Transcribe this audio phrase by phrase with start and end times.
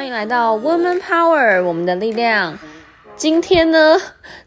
[0.00, 2.58] 欢迎来到 Woman Power，我们的力量。
[3.16, 3.98] 今天呢，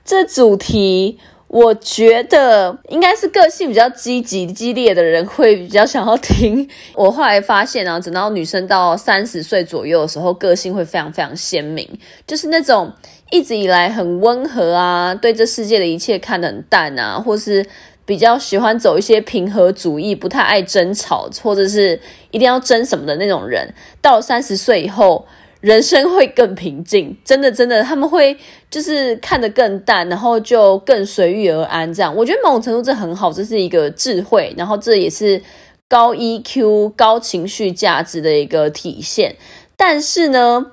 [0.04, 6.68] 这主题我觉得应该是个性比较积极、激烈的人会比较想要听。
[6.96, 11.88] 我后来发现啊，等到女生到三十岁左右的时候，个性会非常非常鲜明，
[12.26, 12.92] 就是那种
[13.30, 17.64] 一直以来很温和啊，对这世界的一切看得很淡啊，或是。
[18.06, 21.98] 比较喜欢走一些平和主义，不太爱争吵，或者是
[22.32, 25.26] 一定要争什么的那种人，到三十岁以后，
[25.64, 27.18] 人生会更平静。
[27.24, 28.38] 真的，真的，他们会
[28.70, 31.92] 就是看得更淡，然后就更随遇而安。
[31.94, 35.42] 这样，我觉得某种程度这很好，这是一个智慧，然后这也是
[35.88, 39.38] 高 EQ、高情绪价值的一个体现。
[39.78, 40.72] 但是呢？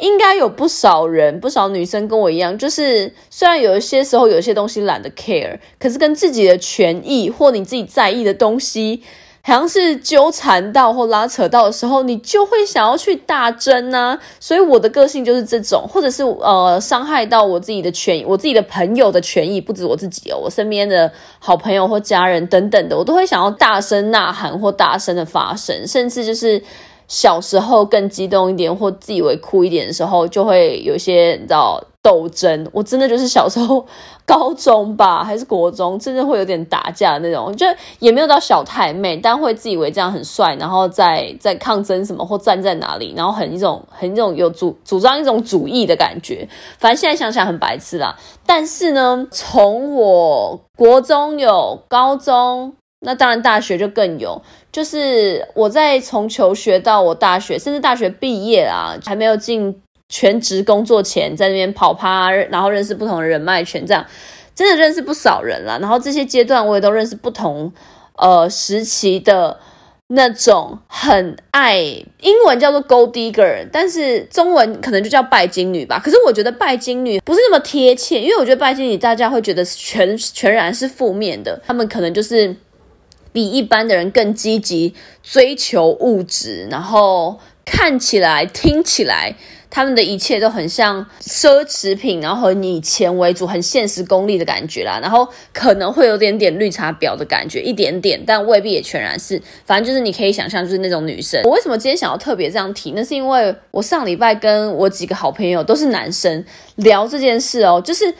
[0.00, 9.02] 应该有不少人，不少女生跟我一样，就是虽然有一些时候有些东西懒得 care，可是跟自己的权益或你自己在意的东西，
[9.48, 14.18] 好像是纠缠到或拉扯到的时候，你就会想要去大争呢。
[14.38, 26.62] 所以我的个性就是这种，或者是呃伤害到我自己的权益，我自己的朋友的权益，不止我自己哦，我身边的好朋友或家人等等的，我都会想要大声呐喊或大声的发声，甚至就是。
[27.10, 32.66] 小时候更激动一点，或自以为酷一点的时候，就会有些你知道斗争。
[32.72, 33.84] 我真的就是小时候
[34.24, 37.66] 高中吧，还是国中，真的会有点打架的那种，就
[37.98, 46.48] 也没有到小太妹，但会自以为这样很帅，然后在在抗争什么或站在哪里，然后很一种很一种有主主张一种主义的感觉。
[46.78, 48.16] 反正现在想想很白痴啦。
[48.46, 52.72] 但是呢，从我国中有，高中。
[53.00, 54.42] 那当然，大学就更有。
[54.72, 64.04] 就是我在从求学到我大学，甚至大学毕业啦，还没有进全职工作前，在那边跑趴，然后认识不同的人脉圈，这样
[64.54, 65.78] 真的认识不少人了。
[65.80, 67.72] 然后这些阶段，我也都认识不同
[68.16, 69.58] 呃时期的
[70.08, 76.00] 那种很爱英文叫做 Gold Digger，但是中文可能就叫拜金女吧。
[76.02, 82.56] 可是我觉得拜金女不是那么贴切，因为我觉得拜金女大家会觉得全全然是负面的，他们可能就是。
[83.30, 89.36] 比一般的人更积极追求物质，然后看起来、听起来，
[89.70, 94.98] 他们的一切都很像奢侈品，然后以钱为主，很现实功利的感觉啦。
[95.00, 99.40] 然后可能会有点点绿茶婊的感觉，一点点，但未必也全然是。
[99.64, 101.42] 反正就是你可以想象，就是那种女生。
[101.44, 102.92] 我为什么今天想要特别这样提？
[102.96, 106.44] 那是因为我上礼拜跟我几个好朋友都是男生
[106.76, 108.14] 聊这件事哦，就是。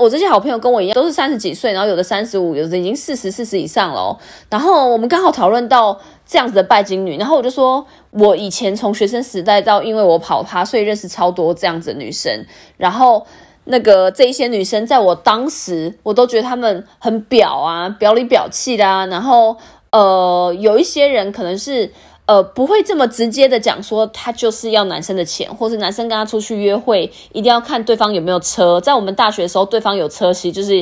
[0.00, 4.18] 我这些好朋友跟我一样，都是三十几岁，然后有的三十五，有的已经四十四十以上了。
[4.48, 12.46] 然后我们刚好讨论到这样子的拜金女，然后我就说，我以前从学生时代到因为我跑趴，所以认识超多这样子的女生。
[12.78, 13.26] 然后
[13.64, 19.04] 那个这一些女生，在我当时，我都觉得她们很表啊，表里表气的啊。
[19.06, 19.56] 然后
[19.90, 21.92] 呃，有一些人可能是。
[22.26, 28.80] 呃，不会这么直接的讲说他就是要男生的钱，或是男生跟他出去约会一定要看对方有没有车。
[28.80, 30.74] 在我们大学的时候，对方有车其实就是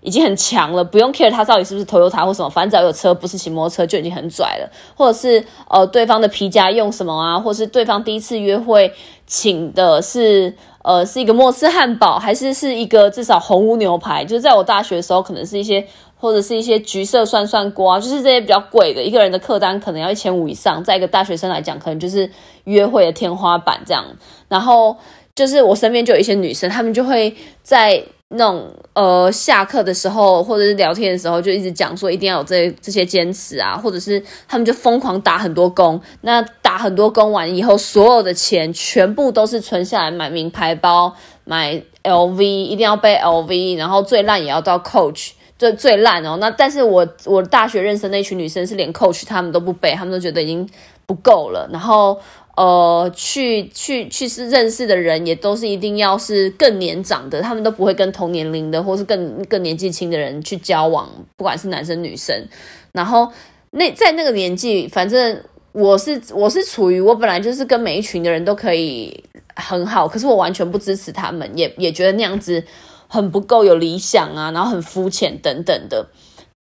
[0.00, 4.68] 已经很强了，不用 care 他到底是不是头油塔或什么，反正只要有车，不是骑摩托车就已经很拽了。
[4.96, 8.92] 或者是呃，对方的皮夹用什么啊，或是对方第一次约会
[9.24, 14.24] 请的是呃是一个莫斯汉堡，还是是一个至少红屋牛排？
[14.24, 15.86] 就是在我大学的时候，可能是一些。
[16.18, 22.30] 或者是一些橘色涮涮锅啊，就是这些比较贵的，一个人的客单可能要一千五以上，在一个大学生来讲，可能就是
[22.64, 24.04] 约会的天花板这样。
[24.48, 24.96] 然后
[25.34, 41.14] 就是我身边就有一些女生，她们就会在那种呃下课的时候，或者是聊天的时候，就一直讲说一定要有这这些坚持啊，或者是他们就疯狂打很多工，那打很多工完以后，所有的钱全部都是存下来买名牌包，
[41.44, 45.30] 买 LV，一定要背 LV，然后最烂也要到 Coach。
[45.58, 50.68] 最最烂哦，那但是我我大学认识那群女生是连 coach 他们都不背，他们都觉得已经
[51.04, 51.68] 不够了。
[51.72, 52.16] 然后
[52.56, 62.46] 呃，去去去是认识的人也都是一定要是更年长的，他们都不会跟同年龄的或是更更年纪轻的人去交往，不管是男生女生。
[62.92, 63.28] 然后
[63.72, 65.42] 那在那个年纪，反正
[65.72, 69.24] 我是我是处于我本来就是跟每一群的人都可以
[69.56, 72.62] 很好，可是我完全不支持他们，也也觉得那样子。
[73.08, 76.06] 很不够有理想啊，然后很肤浅等等的。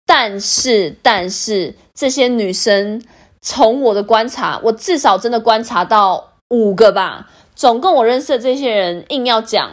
[0.04, 3.00] 但是，但是这些女生，
[3.40, 7.30] 从我的观察，我至少真的观察到五个吧。
[7.54, 9.70] 总共我认识的这些人，硬要讲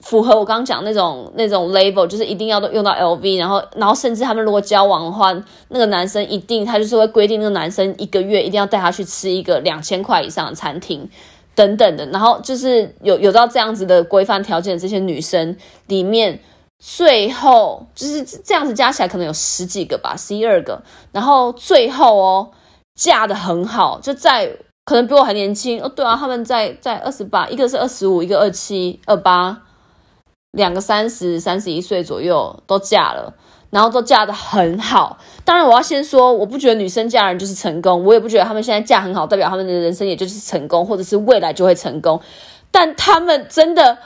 [0.00, 5.32] 符合我刚刚讲那种那种 label，就是一定要都用到 LV，然后然后甚至他们如果交往的话，
[5.68, 11.08] 那个男生一定他就是会规定那个男生一个月一定要带他去吃一个两千块以上的餐厅。
[11.54, 15.56] 等等的，然后就是有有到这样子的规范条件这些女生
[15.86, 16.40] 里面，
[16.78, 20.82] 最后就是这样子加起来可能有十几个吧，十一二个。
[21.12, 22.50] 然后最后哦，
[22.94, 25.88] 嫁的很好，就在可能比我还年轻哦。
[25.88, 29.62] 对啊，他们在在二十八，一个是二十五，一个二七二八，
[30.52, 33.34] 两个三十三十一岁左右都嫁了，
[33.72, 35.18] 然后都嫁的很好。
[35.46, 42.20] 当然，我要先说，我不觉得女生嫁人就是成功，我也不觉得他们现在嫁很好，代表他们的人生也就是成功，或者是未来就会成功。
[42.70, 43.96] 但他们真的，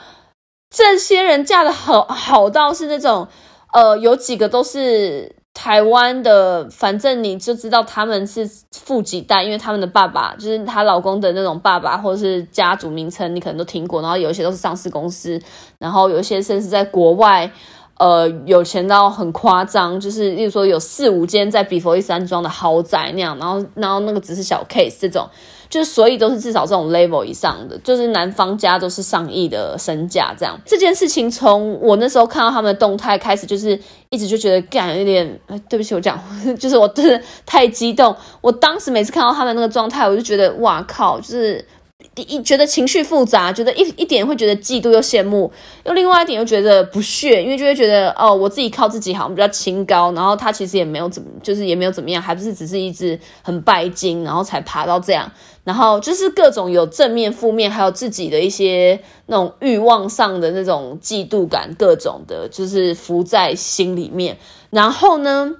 [0.69, 3.27] 这些人嫁的好好到是那种，
[3.73, 14.01] 呃，有几个都是台湾的，反正你就知道他们是富几代，因为他们的爸爸就是她老公的那种爸爸，或者是家族名称，你可能都听过。
[14.01, 15.41] 然后有一些都是上市公司，
[15.77, 17.51] 然后有一些甚至在国外，
[17.99, 25.27] 呃，有钱到很夸张，就是例如说有四五间在比佛利山庄的豪宅那样，然后然后那个只是小 case 这种。
[25.69, 30.57] 就是所以都是至少这种 level 以上的，就是男方家都是上亿的身价这样。
[30.65, 33.77] 这件事情从我那时候看到他们的动态开始，就是
[34.09, 36.17] 一直就觉得干有点，对不起我讲，
[36.57, 38.15] 就是我真的太激动。
[38.39, 41.65] 我当时每次看到他们那个状态，我就觉得哇靠，就是。
[42.23, 45.51] 一觉得情绪复杂，觉得一一点会觉得嫉妒又羡慕，
[45.85, 55.31] 又另外一点又觉得不屑，因为就会觉得哦，我自己靠自己好像比较清高，然后他其实也没有怎么，就是也没有怎么样，还不是只是一直很拜金，然后才爬到这样，
[55.63, 64.37] 然后就是各种有正面、负面，还有自己的一些那种欲望上的那种嫉妒感，各种的，就是浮在心里面。
[64.69, 65.55] 然后呢，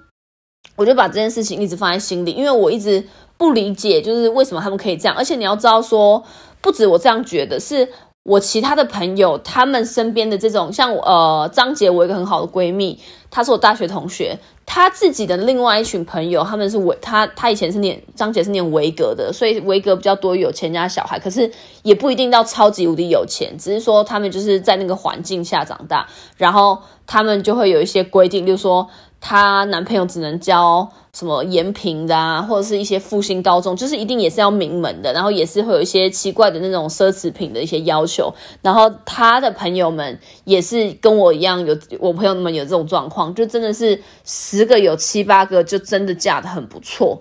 [0.75, 3.05] 我就把这件事情一直放在心里，因为我一直。
[3.39, 6.23] 不理解，就是为什么他们可以这样，而且你要知道说，
[6.67, 7.87] 不止我这样觉得，是
[8.23, 12.99] 我其他的朋友，他们身边的这种，像呃张杰，我一个很好的闺蜜，
[13.31, 21.49] 她是我大学同学，她自己的另外一群朋友，他们是维，她她以前是念张杰是念维格的，所以维格比较多有钱家小孩，可是
[21.83, 26.05] 也不一定到超级无敌有钱，只是说他们就是在那个环境下长大，
[26.35, 28.89] 然后他们就会有一些规定，就是说。
[29.29, 38.33] 她男朋友只能教什么延平的啊，或者是一些复兴高中，就是一定也是要名门的，然后也是会有一些奇怪的那种奢侈品的一些要求。
[38.61, 47.19] 然后她的朋友们也是跟我一样，有我朋友们有这种状况，就真的是十个有七八个就真的嫁的很不错。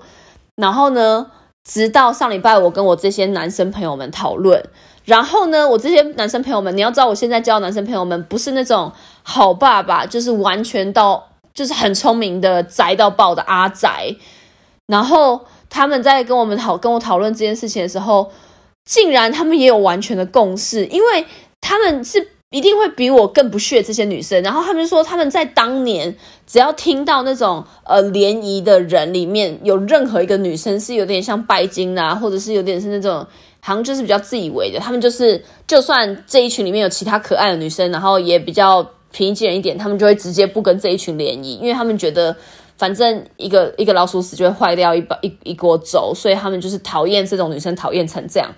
[0.55, 1.27] 然后呢，
[1.65, 4.63] 直到上礼拜我跟我这些男生朋友们讨论，
[5.05, 8.93] 然后呢，我这些男生朋友们，你要知道，我现在交男生朋友们不是那种
[9.25, 11.33] 好爸爸，就是完全到。
[11.57, 14.15] 就是很聪明的宅到爆的阿宅，
[14.87, 18.31] 然后他们在跟我们讨跟我讨论这件事情的时候，
[18.85, 21.25] 竟然他们也有完全的共识，因为
[21.63, 24.43] 他们是一定会比我更不屑这些女生。
[24.43, 26.15] 然后他们说他们在当年
[26.47, 33.27] 只要听到那种呃联谊的人里面有任何一个女生是有点像拜金啊，或者是有点是那种
[33.61, 38.87] 好像就是比较自以为的，他们就是就算这一群里面有其他可爱的女生，然后也比较。
[39.17, 42.37] 平易近人一点，他们就会直接不跟这一群联谊，因为他们觉得
[42.77, 48.55] 反正一个一个老鼠屎就会坏掉一把一一锅粥，所以他们就是讨厌这种女生，讨厌成这样。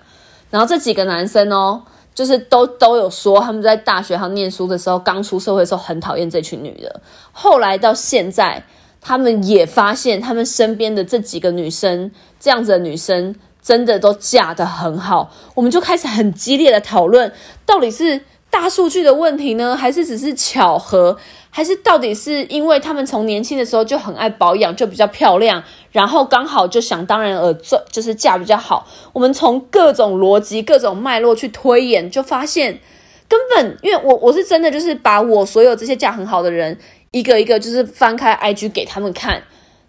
[0.49, 1.81] 然后这几个男生哦，
[2.13, 6.99] 就是都都有说他们在大学上念书的时候，刚出社会的时候很讨厌这群女的。
[7.31, 8.65] 后来到现在，
[8.99, 15.31] 他们也发现他们身边的这几个女生，这样子的女生真的都嫁得很好。
[15.55, 17.31] 我们就开始很激烈的讨论，
[17.65, 18.19] 到底是。
[18.49, 21.17] 大数据的问题呢，还是只是巧合，
[21.49, 28.87] 还是到底是因为他们从年轻的时候就很爱保养，就比较漂亮，然后刚好就想当然而赚，就是嫁比较好。
[29.13, 32.79] 我们从各种逻辑、各种脉络去推演，就发现
[33.27, 36.77] 根本因为我我是真的就是把我所有这些嫁很好的人
[37.11, 39.43] 一个一个就是翻开 IG 给他们看，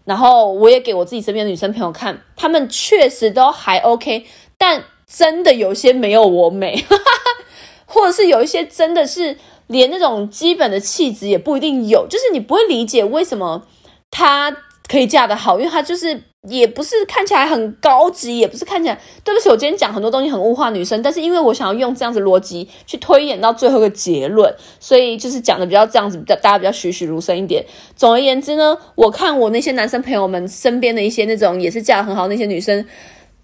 [0.04, 4.26] 然后我也给我自己身边的女生朋友看，他们确实都还 OK，
[4.58, 6.76] 但真的有些没有我美。
[6.76, 7.44] 哈哈哈
[7.92, 13.66] 或者是有一些真的是连那种基本的气质也不一定有，就是你不会理解为什么
[14.12, 14.56] 她
[14.88, 18.98] 可以嫁得好，因为她就是也不是看起来很高级，也不是看起来。
[19.24, 27.64] 对不起，我今天讲很多东西很物化女生，但是因为我想要用这样子逻辑去推演到最后一个结论，所以就是讲的比较这样子，比较大家比较栩栩如生一点。
[27.96, 32.82] 总而言之呢，我看我那些男生朋友们身边的一些那种也是嫁得很好那些女生，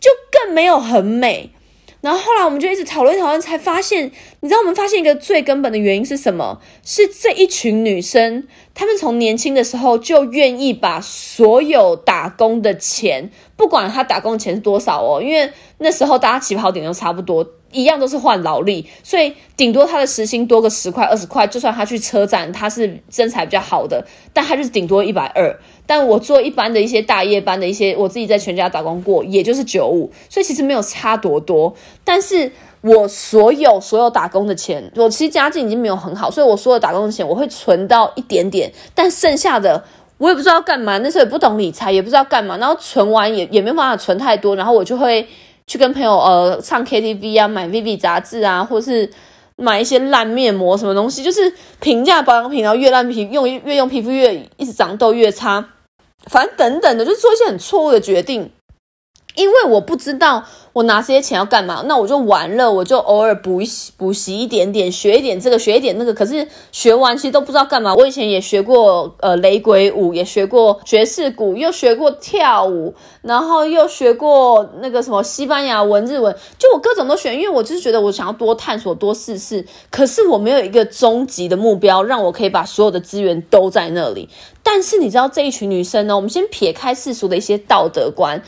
[0.01, 1.51] 就更没有很美。
[2.01, 4.11] 然后后来我们就一直讨论讨论，才发现，
[4.41, 6.61] 你知道我们发现一个最根本的原因是什么？
[6.85, 17.45] 是这一群女生，她们从年轻的时候就愿意把所有打工的钱，不管她打工的钱是多少哦，因为那时候大家起跑点都差不多。
[17.77, 24.03] 一样都是换劳力，所以顶多他的时薪多个十块二十块，就算他去车站，他是身材比较好的，
[24.33, 25.55] 但他就是顶多一百二。
[25.87, 31.73] 但我做一般的一些大夜班的一些，我自己在全家打工过，也就是九五，所以其实没有差多多。
[32.03, 39.85] 但是我所有所有打工的钱，我其实家境已经没有很好，所以我所有打工的钱我会存到一点点，但剩下的
[40.17, 45.27] 我也不知道干嘛，那时候也不懂理财，也不知道干嘛，然后存完也也没有办法存太多，然后我就会。
[45.67, 49.11] 去跟朋友呃唱 KTV 啊，买 Vivi 杂志啊，或是
[49.57, 55.71] 买一些烂面膜什么东西，就是平价保养品，然后越烂皮用越用皮肤越一直长痘越差，
[56.27, 58.51] 反正等等的，就是做一些很错误的决定。
[59.37, 66.13] 因为我不知道我拿这些钱要干嘛，那我就玩了，我就偶尔补习补习一点点，学一点这个，学一点那个。
[66.13, 67.95] 可是学完其实都不知道干嘛。
[67.95, 79.67] 我以前也学过呃雷鬼舞，也学过爵士鼓，又学过跳舞，然后又学过那个什么西班牙文、日文，就我各种都学，因为我就是觉得我想要多探索、多试试。
[79.91, 84.29] 可是我没有一个终极的目标，让我可以把所有的资源都在那里。
[84.63, 86.17] 但是你知道这一群女生呢？
[86.17, 88.43] 我们先撇开世俗的一些道德观。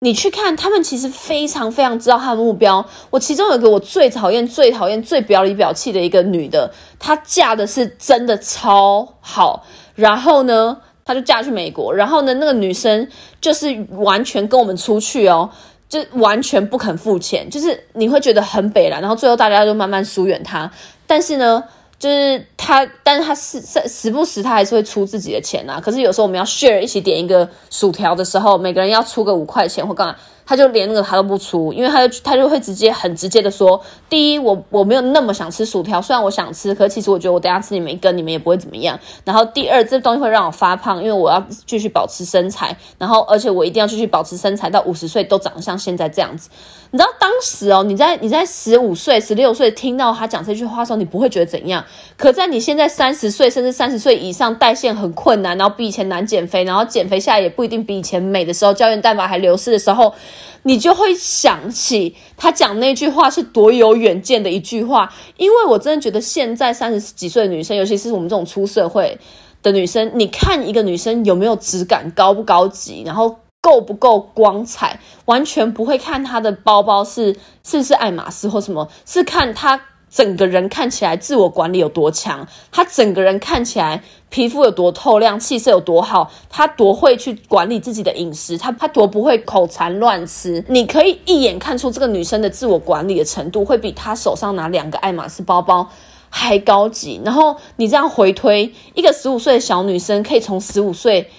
[0.00, 2.84] 你去看，他们其实非常非常知道他的目标。
[3.10, 9.66] 我其中有一个我最讨厌、最讨厌、最表里表气的一个女的，她嫁的是真的超好。
[9.96, 11.92] 然后呢，她就嫁去美国。
[11.92, 13.08] 然后呢，那个女生
[13.40, 15.50] 就是完全跟我们出去哦，
[15.88, 19.00] 就完全不肯付钱，就是你会觉得很北了。
[19.00, 20.70] 然后最后大家就慢慢疏远她。
[21.08, 21.64] 但是呢。
[21.98, 25.80] 就是他，但是他是时时不时他还是会出自己的钱啊。
[25.80, 30.16] 可是有时候我们要 share 一起点一个薯条的时候，每个人要出个五块钱或干嘛。
[30.48, 33.78] 他就连那个他都不出，因为他就他就会直接很直接的说：
[34.08, 38.98] 第一，我我没有那么想吃薯条，虽然我想吃，可其实我觉得我等下吃你们一根，你们也不会怎么样。
[39.26, 46.48] 然后第二，这东西会让我发胖，因为我要继续保持身材，然后而且我一定要继续保持身材到五十岁都长得像现在这样子。
[46.90, 51.84] 你知道当时哦，你在你在十五岁、十六岁听到他讲这句话的时候，你不会觉得怎样。
[52.16, 60.14] 可在你现在三十岁甚至三十岁以上，代谢很困难，然后比以前难减肥，然后减肥下来也不一定比以前美的时候，胶原蛋白还流失的时候。
[60.62, 69.18] 你就会想起他讲那句话是多有远见的一句话，因为我真的觉得现在三十几岁的女生，尤其是我们这种出社会
[69.62, 79.80] 的女生，你看一个女生有没有质感、高不高级，然后够不够光彩，完全不会看她的包包是是不是爱马仕或什么，是看她。
[80.10, 90.64] 整个人看起来自我管理有多强，他整个人看起来皮肤有多透亮，气色有多好，他多会去管理自己的饮食，他他多不会口馋乱吃。
[90.68, 95.88] 你可以一眼看出这个女生的自我管理的程度，会比她手上拿两个爱马仕包包
[96.30, 97.20] 还高级。
[97.24, 101.30] 然后你这样回推，一个十五岁的小女生可以从十五岁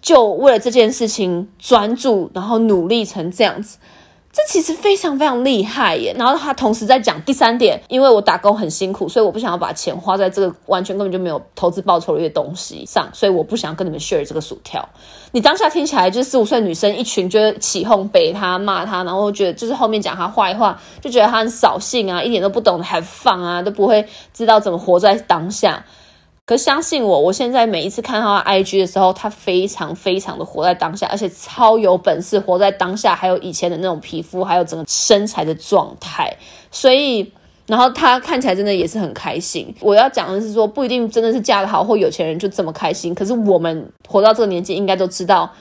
[0.00, 3.78] 就为了这件事情专注，然后努力成这样子。
[4.38, 14.88] 这其实非常非常厉害耶，然后他同时在讲第三点，因为我打工很辛苦，所以我不想要把钱花在这个完全根本就没有投资报酬率的东西上，所以我不想要跟你们 share 这个薯条。
[15.32, 25.84] 你当下听起来就是四五岁女生一群，就起哄背他骂他，然后觉得就是后面讲他坏话，就觉得他很扫兴啊，一点都不懂得还放啊，都不会知道怎么活在当下。
[26.48, 36.34] 可相信我，我现在每一次看到他 IG 的时候，他非常非常的活在当下，而且超有本事，活在当下，还有以前的那种皮肤，还有整个身材的状态。
[36.70, 37.30] 所以，
[37.66, 39.74] 然后他看起来真的也是很开心。
[39.80, 43.14] 我要讲的是说，不一定真的是嫁得好或有钱人就这么开心。
[43.14, 45.52] 可是我们活到这个年纪，应该都知道。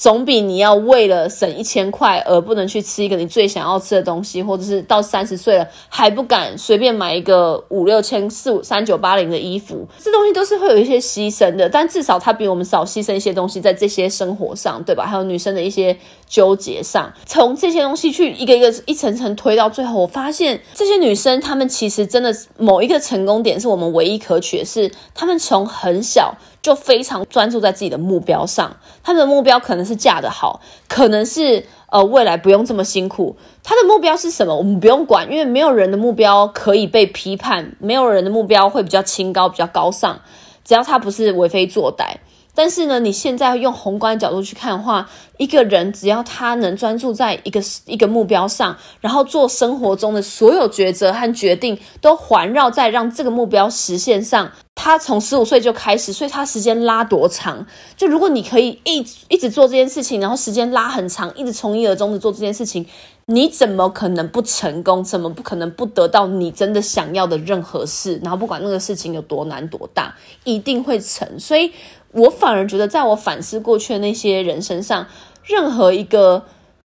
[0.00, 11.68] 总比你要为了省一千块而不能去吃一个你最想要吃的东西，或者是到三十岁了还不敢随便买一个五六千、四五三九八零的衣服，这东西都是会有一些牺牲的。
[11.68, 15.04] 但至少它比我们少牺牲一些东西在这些生活上，对吧？
[15.04, 15.94] 还有女生的一些
[16.26, 26.34] 纠结上，从这些东西去一个一个一层层推到最后，我发现这些女生她们其实真的某一个成功点是我们唯一可取的，是她们从很小。
[26.62, 33.36] 就非常专注在自己的目标上，他们的目标可能是嫁得好，可能是呃未来不用这么辛苦。
[33.62, 34.56] 他的目标是什么？
[34.56, 40.20] 我们不用管，因为没有人的目标可以被批判，没有人的目标会比较清高、比较高尚，
[40.64, 42.16] 只要他不是为非作歹。
[42.54, 54.50] 但是呢，你现在用宏观角度去看的话，一个人只要他能专注在一个一个目标上，然后做生活中的所有抉择和决定都环绕在让这个目标实现上。
[54.74, 57.66] 他从十五岁就开始，所以他时间拉多长？
[57.96, 62.86] 就如果你可以一一直做这件事情，然后时间拉很长，一直从一而终的做这件事情，
[63.26, 65.04] 你怎么可能不成功？
[65.04, 68.18] 怎么不可能不得到你真的想要的任何事？
[68.22, 70.14] 然后不管那个事情有多难多大，
[70.44, 71.38] 一定会成。
[71.38, 71.72] 所以。
[72.12, 75.06] 我反而觉得，在我反思过去的那些人身上，
[75.44, 76.44] 任何一个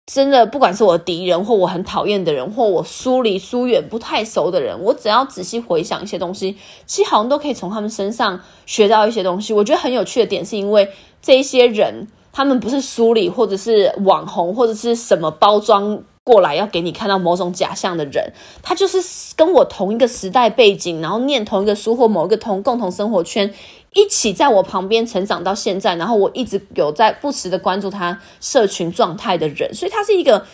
[0.07, 9.53] 真的，不管是我敌人，或我很讨厌的人，或我疏离疏远不太熟的人，我只要仔细回想一些东西，其实好像都可以从他们身上学到一些东西。
[9.53, 18.99] 我觉得很有趣的点，是因为这些人，他们不是疏离，或者是网红，或者是什么包装过来要给你看到某种假象的人，他就是
[19.37, 23.53] 跟我同一个时代背景，然后念同一个书或某一个同共同生活圈。
[23.93, 30.47] 一起在我旁边成长到现在，然后我一直有在不时的关注他社群状态的人，所以他是一个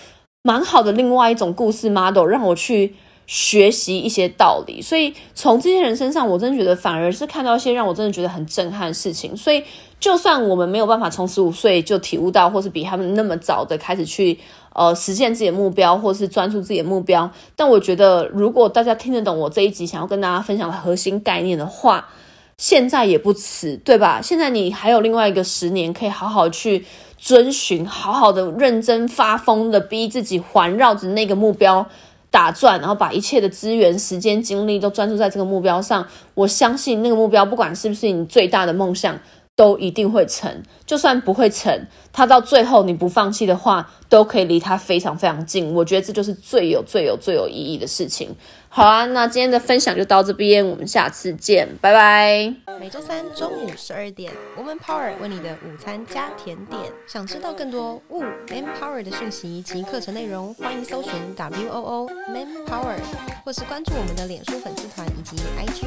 [0.42, 2.94] 蛮好的另外一种故事 model，让我去
[3.26, 4.80] 学习一些道理。
[4.80, 9.36] 所以从这些人身上，我真的觉得反而是看到一些让我真的觉得很震撼的事情。
[9.36, 9.62] 所以
[10.00, 14.38] 就算我们没有办法从十五岁就体悟到，或是比他们那么早的开始去
[14.72, 22.08] 呃实现自己的目标，或是专注自己的目标，但我觉得如果大家听得懂我这一集想要跟大家分享的核心概念的话，
[22.58, 24.20] 现在也不迟，对吧？
[24.22, 26.84] 现在你还有另外一个十年，可以好好去
[27.18, 31.86] 遵循，好好的认真发疯的逼自己，环绕着那个目标
[32.30, 36.06] 打转，然后把一切的资源、时间、精力都专注在这个目标上。
[36.32, 39.18] 我相信那个目标，不管是不是你最大的梦想，
[39.56, 40.62] 都一定会成。
[40.84, 45.74] 就算不会成，它到最后你不放弃的话，都可以离它非常非常近。
[45.74, 48.36] 我觉得这就是最有、最有、最有意义的事情。
[48.68, 52.54] 好啊，那今天的分享就到这边，我们下次见，拜拜。
[52.78, 56.82] 每周三中午十二点，Woman Power 为你的午餐加甜点。
[57.06, 58.20] 想知道更多 Wo
[58.50, 62.98] Man Power 的讯息及课程内容，欢迎搜寻 W O O Man Power，
[63.46, 65.86] 或是关注我们的脸书粉丝团以及 IG，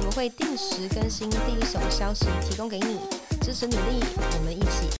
[0.00, 2.98] 我们会定时更新第一手消息，提供给你
[3.42, 4.99] 支持努力，我们一起